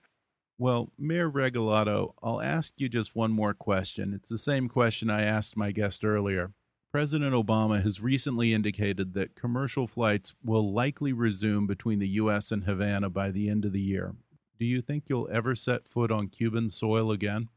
[0.58, 4.14] Well, Mayor Regalado, I'll ask you just one more question.
[4.14, 6.54] It's the same question I asked my guest earlier.
[6.92, 12.52] President Obama has recently indicated that commercial flights will likely resume between the U.S.
[12.52, 14.14] and Havana by the end of the year.
[14.60, 17.50] Do you think you'll ever set foot on Cuban soil again?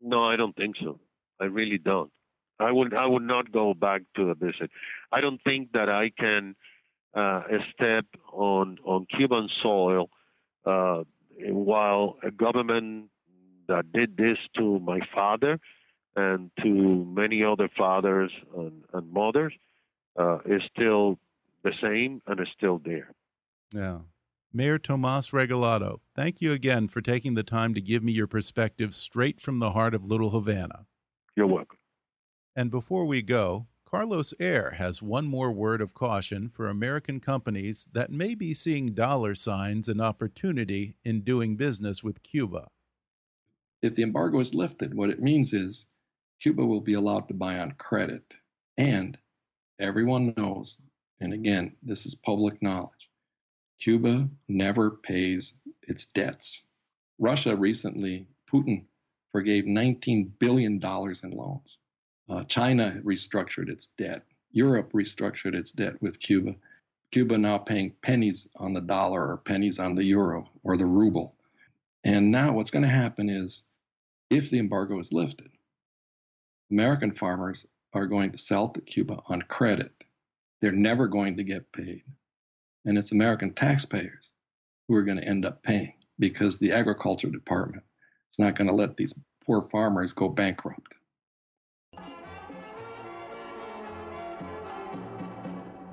[0.00, 0.98] No, I don't think so.
[1.40, 2.10] I really don't.
[2.62, 4.70] I would I would not go back to a visit.
[5.10, 6.54] I don't think that I can
[7.14, 7.42] uh,
[7.74, 10.08] step on on Cuban soil
[10.64, 11.02] uh,
[11.38, 13.10] while a government
[13.68, 15.58] that did this to my father
[16.16, 19.52] and to many other fathers and, and mothers
[20.18, 21.18] uh, is still
[21.64, 23.12] the same and is still there.
[23.74, 24.00] Yeah.
[24.52, 28.94] Mayor Tomas Regalado, thank you again for taking the time to give me your perspective
[28.94, 30.84] straight from the heart of Little Havana.
[31.34, 31.78] You're welcome.
[32.54, 37.88] And before we go, Carlos Eire has one more word of caution for American companies
[37.92, 42.68] that may be seeing dollar signs and opportunity in doing business with Cuba.
[43.82, 45.88] If the embargo is lifted, what it means is
[46.40, 48.34] Cuba will be allowed to buy on credit.
[48.78, 49.18] And
[49.78, 50.78] everyone knows,
[51.20, 53.10] and again, this is public knowledge,
[53.78, 56.68] Cuba never pays its debts.
[57.18, 58.84] Russia recently, Putin
[59.30, 61.78] forgave $19 billion in loans.
[62.28, 64.24] Uh, China restructured its debt.
[64.52, 66.56] Europe restructured its debt with Cuba.
[67.10, 71.34] Cuba now paying pennies on the dollar or pennies on the euro or the ruble.
[72.04, 73.68] And now what's going to happen is
[74.30, 75.50] if the embargo is lifted,
[76.70, 79.92] American farmers are going to sell to Cuba on credit.
[80.60, 82.02] They're never going to get paid.
[82.84, 84.34] And it's American taxpayers
[84.88, 87.84] who are going to end up paying because the agriculture department
[88.32, 89.14] is not going to let these
[89.44, 90.94] poor farmers go bankrupt.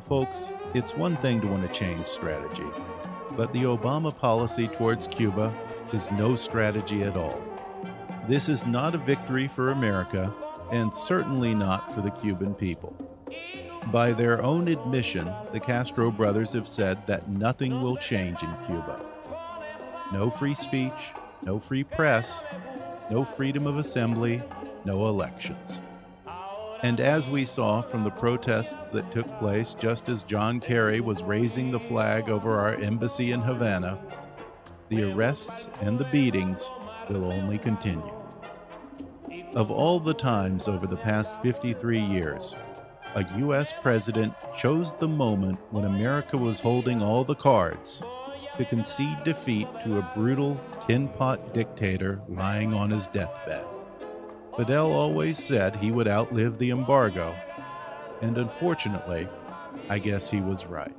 [0.10, 2.66] Folks, it's one thing to want to change strategy,
[3.38, 5.54] but the Obama policy towards Cuba
[5.94, 7.40] is no strategy at all.
[8.28, 10.34] This is not a victory for America,
[10.72, 12.98] and certainly not for the Cuban people.
[13.92, 19.06] By their own admission, the Castro brothers have said that nothing will change in Cuba.
[20.12, 22.44] No free speech, no free press,
[23.12, 24.42] no freedom of assembly,
[24.86, 25.82] no elections.
[26.82, 31.24] And as we saw from the protests that took place just as John Kerry was
[31.24, 34.00] raising the flag over our embassy in Havana,
[34.88, 36.72] the arrests and the beatings
[37.10, 38.14] will only continue.
[39.56, 42.56] Of all the times over the past 53 years,
[43.16, 43.74] a U.S.
[43.82, 48.04] president chose the moment when America was holding all the cards
[48.58, 53.66] to concede defeat to a brutal tin pot dictator lying on his deathbed.
[54.60, 57.34] Fidel always said he would outlive the embargo,
[58.22, 59.26] and unfortunately,
[59.88, 60.92] I guess he was right.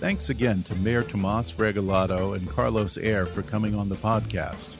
[0.00, 4.76] Thanks again to Mayor Tomas Regalado and Carlos Eire for coming on the podcast.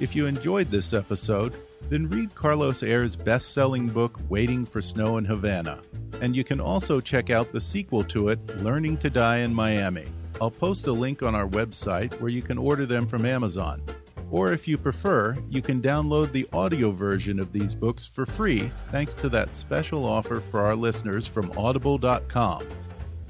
[0.00, 1.54] If you enjoyed this episode,
[1.88, 5.80] then read Carlos Eire's best selling book, Waiting for Snow in Havana.
[6.20, 10.06] And you can also check out the sequel to it, Learning to Die in Miami.
[10.40, 13.82] I'll post a link on our website where you can order them from Amazon.
[14.30, 18.70] Or if you prefer, you can download the audio version of these books for free
[18.90, 22.66] thanks to that special offer for our listeners from audible.com.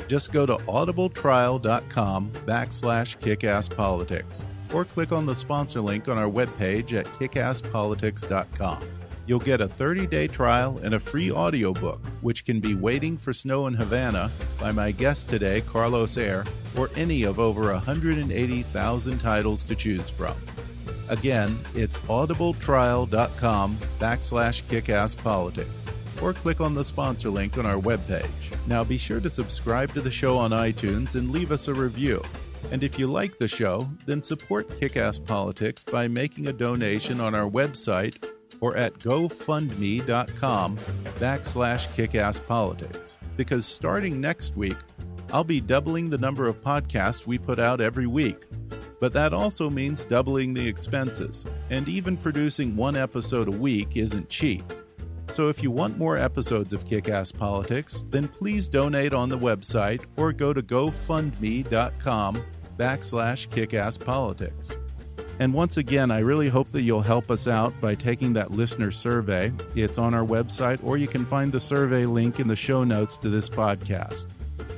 [0.08, 6.92] Just go to audibletrial.com backslash kickasspolitics or click on the sponsor link on our webpage
[6.92, 8.80] at kickasspolitics.com.
[9.26, 13.66] You'll get a 30-day trial and a free audiobook, which can be Waiting for Snow
[13.66, 16.44] in Havana by my guest today, Carlos Eire,
[16.78, 20.34] or any of over 180,000 titles to choose from.
[21.08, 25.92] Again, it's audibletrial.com backslash kickasspolitics
[26.22, 28.66] or click on the sponsor link on our webpage.
[28.66, 32.22] Now be sure to subscribe to the show on iTunes and leave us a review.
[32.70, 37.34] And if you like the show, then support Kickass Politics by making a donation on
[37.34, 38.22] our website
[38.60, 40.76] or at gofundme.com
[41.18, 43.16] backslash kickasspolitics.
[43.36, 44.76] Because starting next week,
[45.32, 48.44] I'll be doubling the number of podcasts we put out every week.
[49.00, 54.28] But that also means doubling the expenses, and even producing one episode a week isn't
[54.28, 54.64] cheap.
[55.30, 59.38] So if you want more episodes of Kick Ass Politics, then please donate on the
[59.38, 62.42] website or go to gofundme.com
[62.76, 64.76] backslash kickasspolitics.
[65.40, 68.90] And once again, I really hope that you'll help us out by taking that listener
[68.90, 69.52] survey.
[69.76, 73.16] It's on our website, or you can find the survey link in the show notes
[73.18, 74.26] to this podcast.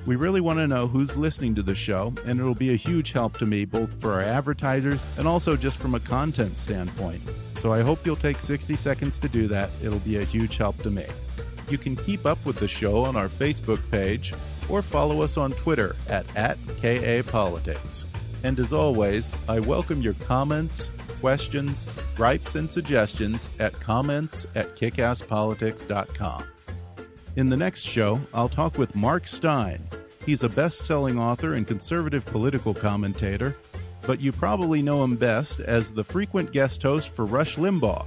[0.07, 3.13] We really want to know who's listening to the show, and it'll be a huge
[3.13, 7.23] help to me, both for our advertisers and also just from a content standpoint.
[7.57, 9.71] So I hope you'll take 60 seconds to do that.
[9.83, 11.07] It'll be a huge help to me.
[11.69, 14.35] You can keep up with the show on our Facebook page
[14.69, 18.07] or follow us on Twitter at, at KAPolitics.
[18.43, 26.45] And as always, I welcome your comments, questions, gripes, and suggestions at comments at kickasspolitics.com.
[27.37, 29.81] In the next show, I'll talk with Mark Steyn.
[30.27, 33.57] He's a best selling author and conservative political commentator,
[34.03, 38.05] but you probably know him best as the frequent guest host for Rush Limbaugh.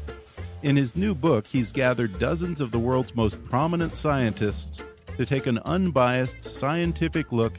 [0.62, 4.84] In his new book, he's gathered dozens of the world's most prominent scientists
[5.16, 7.54] to take an unbiased scientific look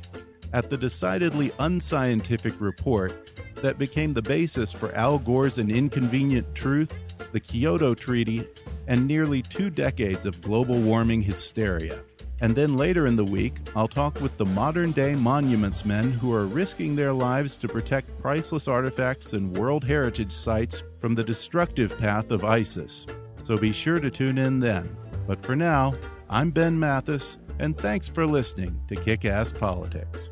[0.53, 6.93] at the decidedly unscientific report that became the basis for Al Gore's An Inconvenient Truth,
[7.33, 8.45] the Kyoto Treaty,
[8.87, 12.03] and nearly two decades of global warming hysteria.
[12.41, 16.32] And then later in the week, I'll talk with the modern day monuments men who
[16.32, 21.97] are risking their lives to protect priceless artifacts and World Heritage sites from the destructive
[21.97, 23.07] path of ISIS.
[23.45, 24.97] So be sure to tune in then.
[25.26, 25.95] But for now,
[26.28, 30.30] I'm Ben Mathis, and thanks for listening to Kick Ass Politics.